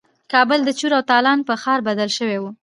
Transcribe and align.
کابل 0.33 0.59
د 0.63 0.69
چور 0.79 0.91
او 0.97 1.03
تالان 1.11 1.39
په 1.47 1.53
ښار 1.61 1.79
بدل 1.87 2.09
شوی 2.17 2.37
وو. 2.39 2.49